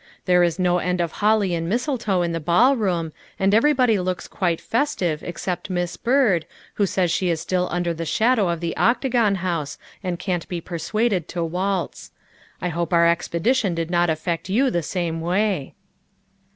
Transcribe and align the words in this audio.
"There 0.25 0.41
is 0.41 0.57
no 0.57 0.79
end 0.79 0.99
of 0.99 1.11
holly 1.21 1.53
and 1.53 1.69
mistletoe 1.69 2.23
in 2.23 2.31
the 2.31 2.39
ballroom, 2.39 3.13
and 3.37 3.53
every 3.53 3.71
body 3.71 3.99
looks 3.99 4.27
quite 4.27 4.59
festive 4.59 5.21
except 5.21 5.69
Miss 5.69 5.95
Byrd, 5.95 6.47
who 6.73 6.87
says 6.87 7.11
she 7.11 7.29
is 7.29 7.39
still 7.39 7.67
under 7.69 7.93
the 7.93 8.03
shadow 8.03 8.49
of 8.49 8.61
the 8.61 8.75
Octagon 8.77 9.35
House 9.35 9.77
and 10.03 10.17
can't 10.17 10.47
be 10.49 10.59
persuaded 10.59 11.27
to 11.27 11.43
waltz. 11.43 12.09
I 12.63 12.69
hope 12.69 12.93
our 12.93 13.07
expedition 13.07 13.75
did 13.75 13.91
not 13.91 14.09
affect 14.09 14.49
you 14.49 14.71
the 14.71 14.81
same 14.81 15.21
way. 15.21 15.75